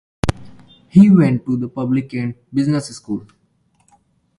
He 0.87 1.11
went 1.11 1.45
to 1.45 1.57
the 1.57 1.67
public 1.69 2.11
and 2.15 2.33
business 2.51 2.87
schools. 2.87 3.29